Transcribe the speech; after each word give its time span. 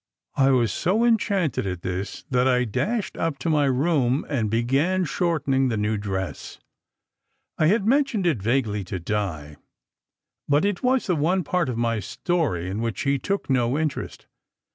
I 0.35 0.49
was 0.49 0.73
so 0.73 1.05
enchanted 1.05 1.67
at 1.67 1.83
this 1.83 2.23
that 2.31 2.47
I 2.47 2.65
dashed 2.65 3.15
up 3.17 3.37
to 3.37 3.51
my 3.51 3.65
room 3.65 4.25
and 4.27 4.49
began 4.49 5.05
shortening 5.05 5.67
the 5.67 5.77
new 5.77 5.95
dress. 5.95 6.57
I 7.59 7.67
had 7.67 7.85
mentioned 7.85 8.25
it 8.25 8.41
vaguely 8.41 8.83
to 8.85 8.99
Di, 8.99 9.57
but 10.49 10.65
it 10.65 10.81
was 10.81 11.05
the 11.05 11.15
one 11.15 11.43
part 11.43 11.69
of 11.69 11.77
my 11.77 11.99
story 11.99 12.67
in 12.67 12.81
which 12.81 12.97
she 12.97 13.19
took 13.19 13.47
no 13.47 13.77
interest. 13.77 14.25